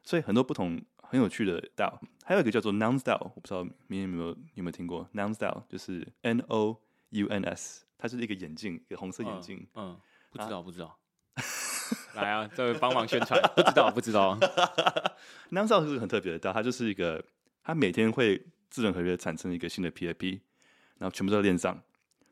[0.03, 7.85] 所以很多不同很有趣的 DAO，还有一个叫做 Nouns DAO，我不知道你有没有你有没有听过 Nouns DAO，就是 N O U N S。
[7.97, 9.65] 它是一个眼镜，一个红色眼镜。
[9.75, 10.99] 嗯，嗯，不知道，啊、不知道。
[12.15, 13.41] 来啊，这位帮忙宣传。
[13.55, 14.37] 不知道，不知道。
[15.51, 17.23] Nouns DAO 是很特别的 DAO，它就是一个，
[17.63, 20.41] 它每天会智能合约产生一个新的 PAP，
[20.97, 21.81] 然后全部都在链上，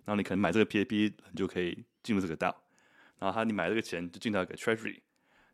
[0.07, 2.55] 然后你可能买这个 PAP，你就可以进入这个 DAO，
[3.19, 5.01] 然后它你买这个钱就进到一个 Treasury，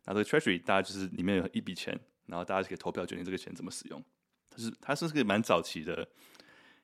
[0.04, 4.02] 然后这个 Treasury 大家就是里面有一笔钱，然后大家就可以投票决定这个钱怎么使用。
[4.48, 6.08] 它是它是个蛮早期的。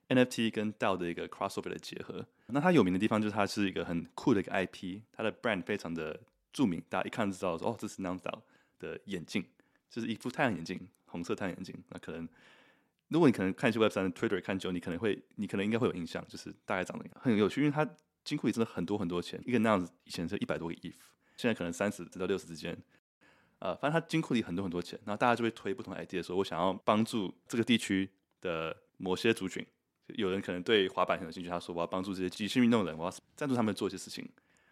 [0.08, 6.18] NFT 跟 DAO 的一个 crossover 的结合，那它有名的地方就是它是一个很酷的一个 IP，它的 brand 非常的
[6.52, 8.40] 著名，大家一看就知道说哦，这是 Nouns DAO
[8.80, 9.46] 的眼镜，
[9.88, 11.80] 就是一副太阳眼镜，红色太阳眼镜。
[11.90, 12.28] 那可能
[13.10, 17.88] 如果你可能看一些 Web 三的 Twitter 看久，你可能会你可能应该会有印象，就是大概长得很有趣，因为它
[18.24, 20.94] 金库里真的很多很多钱，一个那样子以前是一百多个 ETH，
[21.36, 22.76] 现在可能三十直到六十之间。
[23.58, 28.08] 呃，反正它金库里很多很多钱，然后大家就会推不同 idea，说我想要帮助这个地区
[28.40, 29.66] 的某些族群。
[30.16, 34.28] 有人可能对滑板很有兴趣，他说我要帮助这些极限运动人，我要赞助他们做一些事情，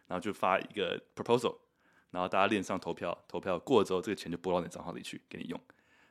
[0.07, 1.57] 然后就发一个 proposal，
[2.11, 5.61] 然后大家链上投票，投票过了之后，这个钱就拨到你账号里去给你用，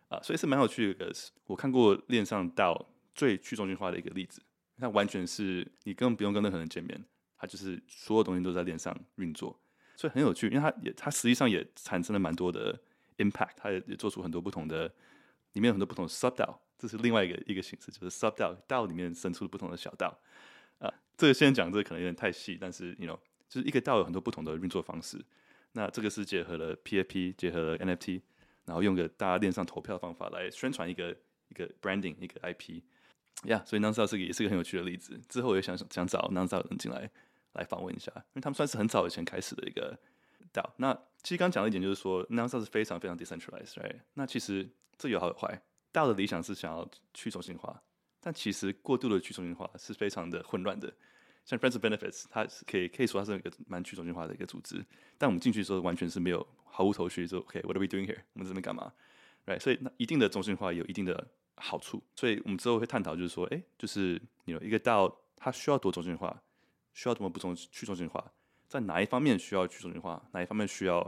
[0.09, 1.15] 啊、所以是蛮有趣的一个，
[1.47, 4.41] 我看过链上到最去中心化的一个例子，
[4.79, 7.03] 它完全是你根本不用跟任何人见面，
[7.37, 9.59] 它就是所有东西都在链上运作，
[9.95, 12.79] 所以很有趣，因为它也它实际上也产生了蛮多的
[13.17, 14.87] impact，它也也做出很多不同的，
[15.53, 16.57] 里面有很多不同的 sub DAO。
[16.79, 20.17] 这是另外一个一个形式，就是 sub DAO，DAO 里面生出了不同的小道。
[20.79, 25.19] 啊，这个先讲，这个可能有点太细，但是，you know，就是一个道有很多不同的运作方式。
[25.71, 28.21] 那这个是结合了 PFP，结合了 NFT，
[28.67, 31.09] 然后用个大家链上投票的方法来宣传一个
[31.47, 32.83] 一个 branding，一个 IP。
[33.45, 35.19] 呀，所以 Nonstyle 是个也是个很有趣的例子。
[35.27, 37.09] 之后我也想想找 Nonstyle 人进来
[37.53, 39.97] 来访问一下，因为他们算是很早以前开始的一个
[40.53, 40.69] DAO。
[40.77, 44.01] 那其实刚讲了一点，就是说 Nonstyle 是非常非常 decentralized，right？
[44.13, 45.61] 那其实这有好有坏。
[45.91, 47.81] 大的理想是想要去中心化，
[48.19, 50.93] 但其实过度的去中心化是非常的混乱的。
[51.47, 54.85] 像 Friends of Benefits，它是可以可以说它是一个蛮去中心化的一个组织，
[55.17, 58.19] 但我们进去的时候完全是没有毫无头绪，就 OK，What are we doing here？
[58.33, 58.91] 我们这边干嘛
[59.45, 59.61] ？Right？
[59.61, 66.43] 所以那一定的中心化有一定的好处，所以我们之后会探讨，就是说，哎，就是有一个道它需要多中心化，
[66.93, 68.33] 需要多么不中去中心化，
[68.67, 71.01] 在哪一方面需要去中心化，哪一方面需要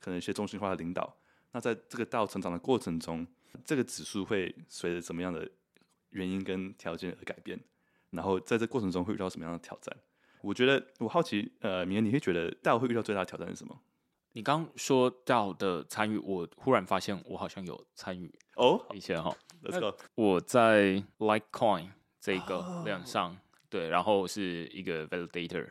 [0.00, 1.16] 可能一些中心化的领导？
[1.52, 3.26] 那在这个道成长的过程中。
[3.64, 5.50] 这个指数会随着什么样的
[6.10, 7.58] 原因跟条件而改变？
[8.10, 9.94] 然后在这过程中会遇到什么样的挑战？
[10.40, 13.78] 我觉得我好奇，呃，明恩，你会觉得 DAO 会遇到最大的挑战是什么？
[14.32, 18.84] 你刚说 DAO 的参与，我忽然发现我好像有参与哦。
[18.94, 19.96] 以前哈，Let's go。
[20.14, 21.88] 我在 Litecoin
[22.20, 23.36] 这个链上，哦，
[23.68, 25.68] 对，然后是一个 validator。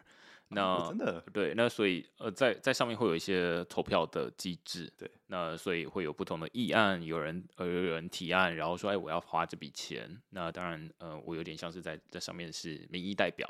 [0.49, 1.21] 那、哦、真的。
[1.33, 13.45] 对，那所以呃，在在上面会有一些投票的机制，对，那所以会有不同的议案，有人呃有人提案，然后说哎我要花这笔钱，那当然呃我有点像是在在上面是民意代表，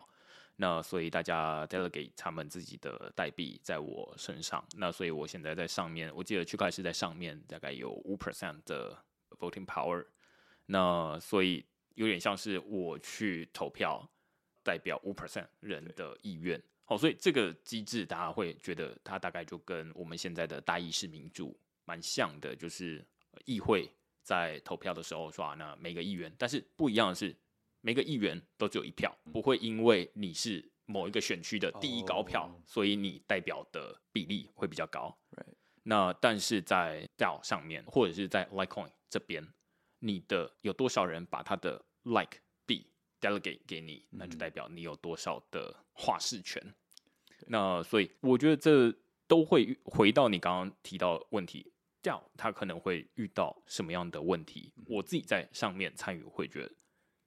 [0.56, 8.98] 那所以大家 delegate 他们自己的代币在我身上，那所以我现在在上面，我记得区块是在上面大概有五 percent 的
[9.38, 10.04] voting power，
[10.66, 14.10] 那所以有点像是我去投票，
[14.64, 16.60] 代表五 percent 人的意愿。
[16.90, 23.06] 好，所以这个机制大家会觉得它大概就跟我们现在的大议士民主蛮像的，就是
[23.44, 23.92] 议会
[24.24, 27.36] 在投票的时候说啊，那每个议员，但是不一样的是，
[27.82, 35.14] 每个议员都只有一票，不会因为你是某一个选区的第一高票，所以你代表的比例会比较高。
[35.84, 39.46] 那但是在 DAO 上面，或者是在 Litecoin 这边，
[40.00, 42.40] 你的有多少人把他的 Like
[43.20, 46.62] delegate 给你，那就代表你有多少的话事权。
[46.66, 48.96] 嗯、那所以我觉得这
[49.28, 54.72] 都会回到你刚刚提到的问题这样他可能会遇到什么样的问题？
[54.78, 56.72] 嗯、我自己在上面参与会觉得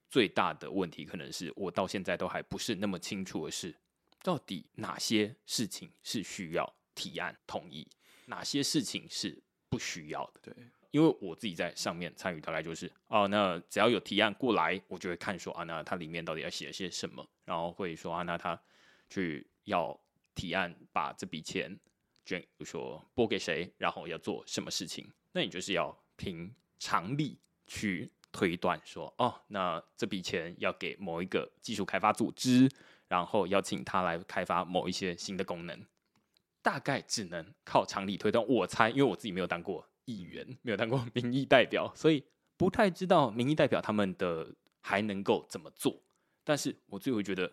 [0.09, 3.75] 最大的问题，可能是我到现在都还不是那么清楚的是，
[4.23, 7.87] 到底哪些事情是需要提案同意，
[8.25, 10.53] 哪些事情是不需要的。
[10.53, 10.55] 对。
[10.91, 18.61] 因为我自己在上面参与，大概就是哦，那只要有提案过来，我就会看说啊，那它里面到底要写些什么，然后会说啊，那他
[19.09, 19.97] 去要
[20.35, 21.79] 提案把这笔钱
[22.25, 32.69] 捐，比如说拨给谁，然后要做什么事情，那你就是要凭常理去推断说，哦，那这笔钱要给某一个技术开发组织，
[33.07, 35.85] 然后邀请他来开发某一些新的功能，
[36.61, 38.45] 大概只能靠常理推断。
[38.45, 39.87] 我猜，因为我自己没有当过。
[40.05, 42.23] 议员 没有当过民意代表，所以
[42.57, 46.01] 不太知道民意代表他们的还能够怎么做。
[46.43, 47.51] 但是我最后觉得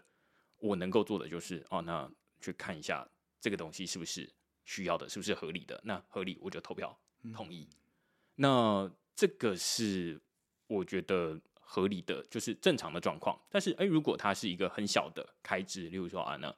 [0.59, 3.07] 我能够做的就是哦，那去看一下
[3.41, 4.29] 这个东西是不是
[4.65, 5.81] 需要的，是不是合理的。
[5.85, 6.99] 那合理我就投票
[7.35, 7.69] 同意。
[7.71, 7.77] 嗯、
[8.37, 10.21] 那这个是
[10.67, 13.39] 我觉得合理的，就是正常的状况。
[13.51, 16.55] 但是诶，如果它是一个很小的开支，例如说啊，那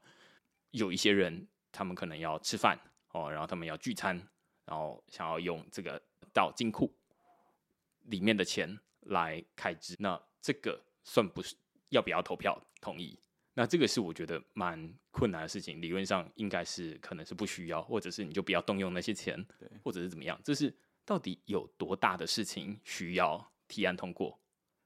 [0.71, 2.79] 有一些人他们可能要吃饭
[3.13, 4.29] 哦，然后他们要聚餐。
[4.65, 6.01] 然后想要用这个
[6.33, 6.93] 到金库
[8.05, 11.57] 里面的钱来开支，那这个算不是
[11.89, 13.19] 要不要投票同意？
[13.55, 15.83] 那这个是我觉得蛮困难的事情。
[15.83, 19.45] 理论上应该是可能是不需要，或者是你就不要动用那些钱，
[19.83, 20.41] 或者是怎么样？
[20.45, 20.73] 这是
[21.05, 24.39] 到底有多大的事情需要提案通过？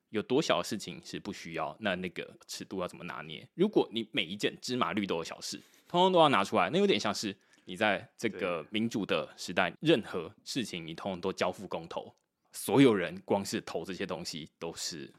[0.09, 1.77] 有多小的事情是不需要？
[1.79, 3.47] 那那个尺度要怎么拿捏？
[3.55, 7.37] 如果你每一件芝麻绿豆的小事，通通都要拿出来，那有点像是。
[7.65, 12.15] 你在这个民主的时代，任何事情你通通都交付公投，
[12.53, 15.13] 所有人光是投这些东西都是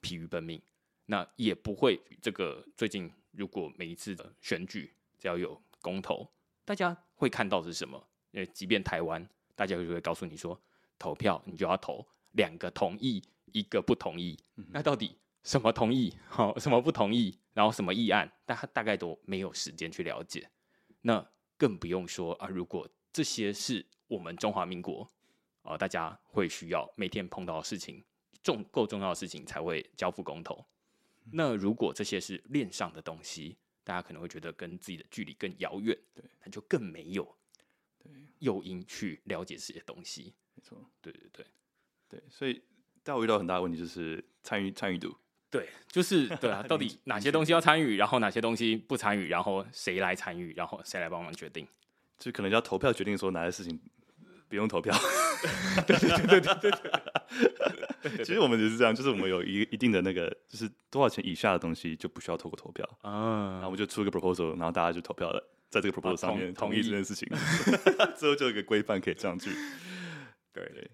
[0.00, 0.60] 疲于奔命，
[1.06, 6.26] 那也不会这个最近如果每一次的选举只要有公投，
[6.64, 8.02] 大家会看到的是什么？
[8.30, 10.58] 因为即便台湾，大家就会告诉你说，
[10.98, 14.38] 投票你就要投两个同意，一个不同意，
[14.70, 15.16] 那到底？
[15.42, 16.16] 什么同意？
[16.28, 17.36] 好， 什么不同意？
[17.52, 18.30] 然后什么议案？
[18.46, 20.48] 大家大概都没有时间去了解。
[21.00, 21.26] 那
[21.62, 25.08] 更不用说啊，如果这些是我们中华民国
[25.62, 28.02] 啊，大家会需要每天碰到的事情，
[28.42, 30.66] 重够重要的事情才会交付公投。
[31.30, 37.32] 那如果这些是链上的东西，大家可能会觉得跟自己的距离更遥远，对，那就更没有
[38.00, 40.34] 对诱因去了解这些东西。
[40.56, 41.46] 没错，对对对
[42.08, 42.60] 对，所以
[43.04, 45.16] 大家遇到很大的问题就是参与参与度。
[45.52, 51.66] 对，就是对啊， 到底哪些东西要参与，然后哪些东西不参与，然后谁来参与，然后谁来帮忙决定？
[52.18, 53.78] 就可能要投票决定说哪些事情
[54.48, 54.96] 不用投票。
[55.86, 58.24] 对对对对对对。
[58.24, 63.52] 其实我们也是这样，就是我们有一一定的那个，就是多少钱以下的东西就不需要透过投票啊。
[63.52, 67.28] 然后我们就出一个 proposal，然后大家就投票了，在这个 proposal 上面同意这件事情，
[68.16, 69.50] 最后就有一个规范可以这样去。
[70.54, 70.90] 对对。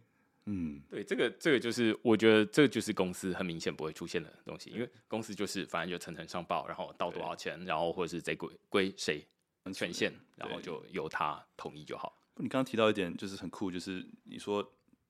[0.51, 9.27] 嗯，对，这个这个就是我觉得这个就是公司很明显不会出现的东西，因为公司就是反正就层层上报，然后到多少钱，然后或者是谁归归谁
[9.75, 12.19] 权限，然后就由他同意就好。
[12.37, 14.67] 你刚刚提到一点就是很酷，就是你说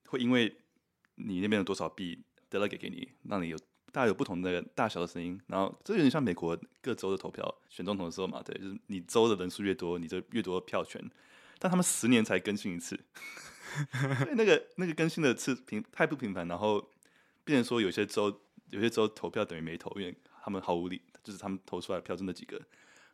[0.07, 0.53] 会因为
[1.15, 2.21] 你那边有多少币
[2.51, 3.57] delegate 给你，让你有
[3.93, 11.01] 大家有不同的大小的声音，然后这有点像美国各州的投票选总统的时候嘛，对，就是你州的人数越多，你就越多的票权，
[11.59, 12.99] 但他们十年才更新一次。
[14.19, 16.79] 所以那个那个更新的次频太不频繁，然后
[17.43, 22.57] 变成说有些州有些州投票等于没投，因为他们毫无理，就是他们投出来的票就那几个，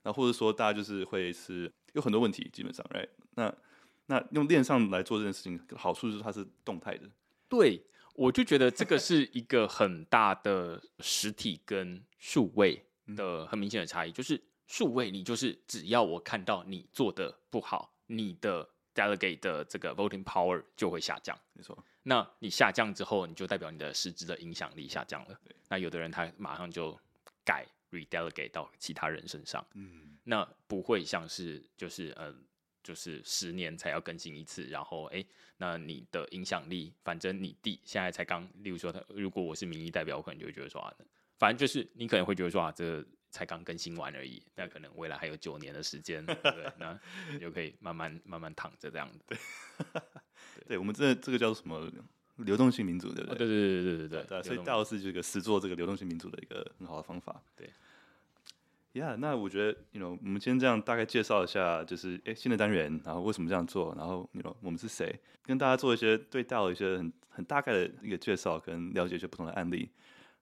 [0.03, 3.07] 然后或者说大家就是会是有很多问题，基本上，right？
[3.35, 3.53] 那
[4.07, 7.09] 那用链上来做这件事情，好处就是它是动态的。
[7.47, 7.81] 对，
[8.13, 18.69] 我就觉得这个是一个很大的实体跟数位的很明显的差异，就是数位你就是只要我看到你做的不好，你的。
[18.95, 21.77] Delegate 的这个 voting power 就会下降，没错。
[22.03, 25.37] 那你下降之后，你就代表你的实质的影响力下降了。
[25.43, 25.53] 对。
[25.67, 26.97] 那有的人他马上就
[27.43, 30.17] 改 redelegate 到其他人身上，嗯。
[30.23, 32.33] 那不会像是就是呃，
[32.81, 35.23] 就是十年才要更新一次，然后哎，
[35.57, 40.93] 那你的影响力，反正你弟现在才刚，例如说他，如果我是民意代表，我可能就会觉得说啊，
[41.37, 43.05] 反正就是你可能会觉得说啊，这个。
[43.35, 46.97] 才刚更新完而已，那可能未来还有九年的时间， 对，那
[47.33, 49.19] 你就可以慢慢慢慢躺着这样子。
[49.27, 49.37] 对，
[50.65, 51.91] 对，我们这这个叫做什么
[52.37, 53.39] 流动性民主，对不对？
[53.39, 54.43] 对对对对对对对。
[54.43, 57.43] 所以 DAO 是这个实做这个流动性民主的一个很好的方法。
[57.57, 57.69] 对。
[58.93, 69.89] Yeah，那我觉得，you know，我们今天这样大概介绍一下，就是哎新的单元，然后为什么这样做，然后 you know 我们是谁，跟大家做一些对 DAO 一些很很大概的一个介绍，跟了解一些不同的案例。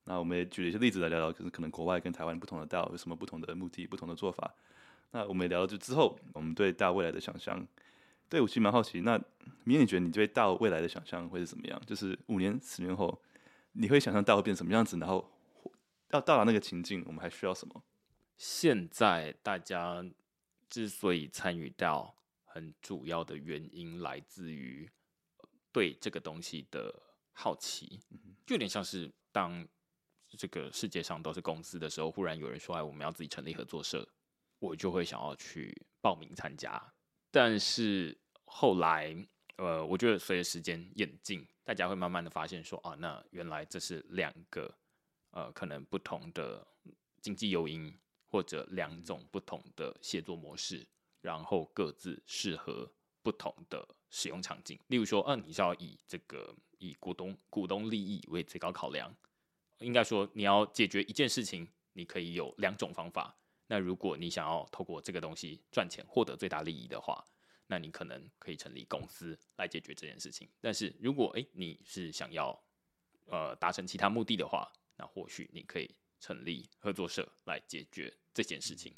[0.05, 4.53] 那我们也举了一些例子来聊聊，就是可能国外跟台湾不同的 DAO 有什么不同的目的、不同的做法。
[5.11, 7.65] 那我们也聊了就之后，我们对 DAO 未来的想象。
[8.27, 9.17] 对，我其实蛮好奇，那
[9.63, 11.81] 明你觉得你对 DAO 未来的想象会是怎么样？
[11.85, 13.21] 就是五年、十年后，
[13.71, 14.97] 你会想象 DAO 会变成什么样子？
[14.97, 15.31] 然后
[16.09, 17.81] 要到达那个情境，我们还需要什么？
[18.35, 20.03] 现在大家
[20.69, 22.11] 之所以参与 DAO，
[22.43, 24.89] 很主要的原因来自于
[25.71, 26.93] 对这个东西的
[27.31, 28.01] 好奇，
[28.45, 29.65] 就有点像是当。
[30.37, 34.07] 这个世界上都是公司的时候，忽然有人说：“哎，我们要自己成立合作社。”
[34.59, 36.81] 我就会想要去报名参加。
[37.29, 39.13] 但是后来，
[39.57, 44.73] 呃，我觉得随着时间演进，大家会慢慢的发现说：“啊，那原来这是两个
[45.31, 46.65] 呃，可能不同的
[47.21, 47.93] 经济诱因，
[48.25, 50.87] 或者两种不同的协作模式，
[51.19, 52.89] 然后各自适合
[53.21, 54.79] 不同的使用场景。
[54.87, 59.13] 例如说，嗯、你是要以这个以股东股东利益为最高考量。”
[59.79, 63.37] 应该说，你要解决一件事情，你可以有两种方法。
[63.67, 67.25] 那如果你想要透过这个东西赚钱，获得最大利益的话，
[67.67, 70.47] 那你可能可以成立公司来解决这件事情。
[70.61, 72.61] 但是如果诶你是想要
[73.25, 78.93] 呃达成其他目的的话，那或许你可以成立合作社来解决这件事情。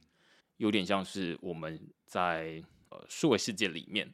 [0.57, 4.13] 有点像是我们在呃数位世界里面，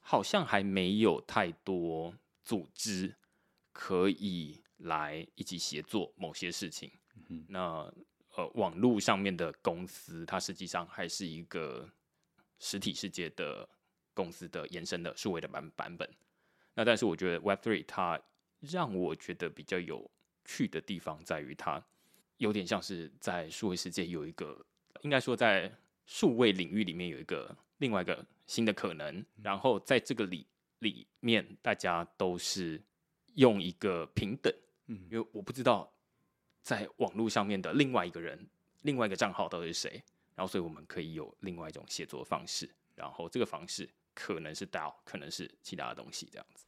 [0.00, 3.16] 好像还没有太多组织
[3.72, 4.62] 可以。
[4.78, 6.90] 来一起协作某些事情，
[7.28, 7.92] 嗯、那
[8.36, 11.90] 呃，网络上面的公司，它实际上还是一个
[12.58, 13.66] 实体世界的
[14.12, 16.08] 公司的延伸的数位的版版本。
[16.74, 18.20] 那但是我觉得 Web Three 它
[18.60, 20.10] 让我觉得比较有
[20.44, 21.82] 趣的地方在于，它
[22.36, 24.66] 有点像是在数位世界有一个，
[25.00, 25.72] 应该说在
[26.04, 30.46] 数位领域里面有一个另外一个新的可能，然后在这个里
[30.80, 32.82] 里面，大家都是
[33.36, 34.52] 用一个平等，
[34.86, 35.92] 嗯，因为我不知道
[36.62, 38.48] 在网络上面的另外一个人，
[38.82, 40.02] 另外一个账号到底是谁，
[40.34, 46.64] 然后所以我们可以有另外一种写作方式，然后这个方式可能是 DAO，可能是其他的东西，这样子，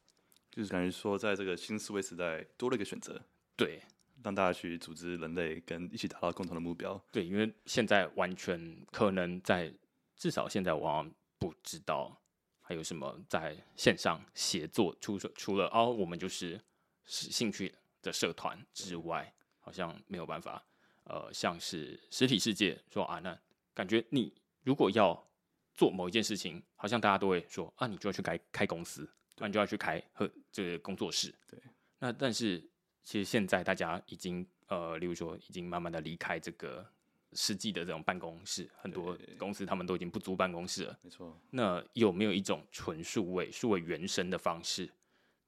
[0.51, 3.21] 就是感觉说，在这个新思维时代多了一个选择，
[3.55, 3.81] 对，
[4.23, 9.73] 让大家去组织人类跟一起达到共同的目标，对，因为现在完全可能在。
[10.21, 12.21] 至少现在我不知道
[12.59, 16.59] 还有什么在线上协作，除除了哦，我们就是
[17.05, 20.63] 兴趣的社团之外，好像没有办法。
[21.03, 23.37] 呃，像是实体世界说啊，那
[23.73, 24.33] 感觉你
[24.63, 25.27] 如果要
[25.73, 31.33] 做某一件事情，好像大家都会说啊，你就要去开开公司，那你就要去开和这个工作室。
[31.47, 31.59] 对，
[31.97, 32.59] 那但是
[33.03, 36.85] 其实现在大家已经呃，例如说已经慢慢的离开这个。
[37.33, 40.99] 实际的这种办公室，很多公司他们都已经不租办公室了。
[41.03, 41.39] 没错。
[41.51, 44.91] 那有没有一种纯数位、数位原生的方式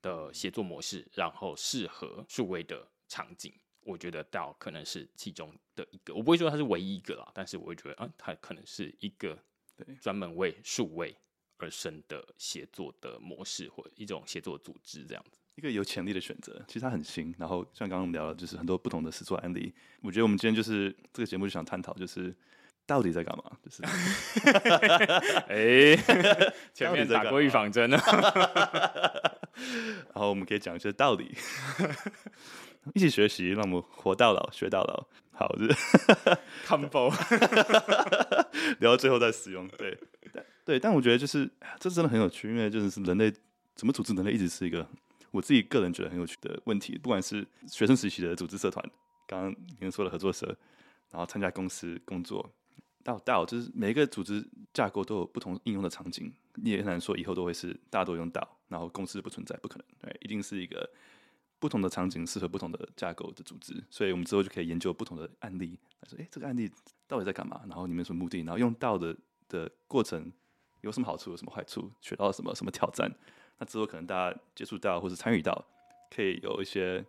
[0.02, 3.54] 的协作模式，然后适合数位的场景？
[3.82, 6.14] 我觉得 DAO 可能是其中的一个。
[6.14, 9.38] 我不会说它是唯一一个啦，但是我会觉得啊，它可能是一个
[10.00, 11.16] 专门为数位
[11.58, 15.40] 而生的协作的模式，或一种协作组织这样子。
[15.56, 17.34] 一个有潜力的选择，其实它很新。
[17.38, 19.74] 然后像刚刚我们聊了，就是很多不同的实作案例。
[20.02, 22.34] 我觉得我们今天就是这个节目就想探讨，就是
[22.92, 23.44] 到底在干嘛？
[23.64, 23.82] 就是，
[25.48, 25.96] 哎，
[26.76, 27.98] 前面打过预防针了。
[30.14, 31.34] 然后我们可以讲一些道理，
[32.94, 35.08] 一起学习，让我们活到老学到老。
[35.32, 35.74] 好，就是
[36.68, 37.10] combo，
[38.80, 39.66] 聊到最后再使用。
[39.70, 39.98] 对，
[40.66, 43.32] 对，但我觉得就是这真的很有趣，因为就是人类
[43.74, 44.86] 怎么组织人类，一直是一个。
[45.32, 48.86] 我自己个人觉得很有趣的问题，不管是学生时期的组织社团，
[49.26, 50.46] 刚刚您说的合作社，
[51.10, 52.54] 然后参加公司工作，
[53.04, 60.90] 到到就是每一个组织架构都有不同应用的场景，你也很难说以后都会是大家都用到，然后公司不存在，不可能，对，一定是一个
[61.60, 66.70] 不同的场景适合不同的架构的组织，所以我们之后就可以研究不同的案例，来说，诶，这个案例
[67.08, 67.62] 到底在干嘛？
[67.68, 68.40] 然后你们什么目的？
[68.40, 69.16] 然后用到的
[69.50, 70.32] 的过程
[70.82, 71.32] 有什么好处？
[71.32, 71.92] 有什么坏处？
[72.02, 72.56] 学到了什么？
[72.56, 73.12] 什么挑战？
[73.60, 75.66] 那之后可能大家接触到或者参与到，
[76.10, 77.06] 可以有一些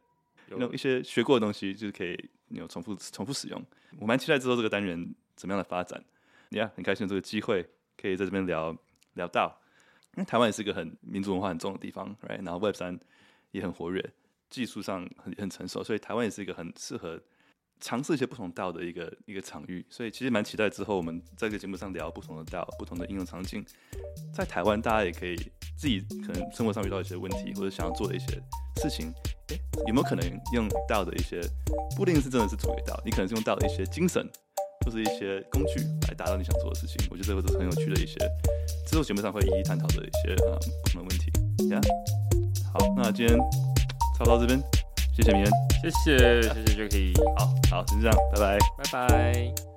[0.48, 3.64] 有一些学过的东西，就是可以有重复重复使用。
[3.98, 6.02] 我蛮期待之后这个单元怎么样的发展。
[6.48, 7.66] 你看，很开心这个机会
[7.96, 8.76] 可以在这边聊
[9.14, 9.60] 聊到，
[10.16, 12.44] 因为台湾也是一个很民族文化很重的地方，right？
[12.44, 12.98] 然后 Web 三
[13.50, 14.12] 也很活跃，
[14.50, 17.20] 技术上很很成熟，所以台湾也是一个很适合。
[17.84, 23.64] 尝试一些不同道的一个一个场域，所以其实蛮期待之后我们在这个节目上聊不同的道、不同的应用场景。
[24.32, 25.34] 在台湾，大家也可以
[25.76, 28.40] 自己可能生活上遇到一些问题，或者想要做的一些
[28.80, 29.12] 事情，
[29.48, 29.58] 诶，
[29.88, 30.24] 有没有可能
[30.54, 31.40] 用到的一些，
[31.96, 34.30] 不一定是真的是做给 DAO，你可能是用到的一些精神，
[34.84, 37.06] 或是一些工具来达到你想做的事情。
[37.10, 38.18] 我觉得这个都是很有趣的一些，
[38.86, 41.30] 之后节目上会一一探讨的一些啊不同的问题。
[41.70, 41.80] 呀，
[42.72, 43.38] 好，那今天
[44.18, 44.62] 差不多到这边。
[45.14, 45.52] 谢谢明恩，
[45.82, 49.71] 谢谢谢谢 Jacky，好好，先这样，拜拜，拜拜。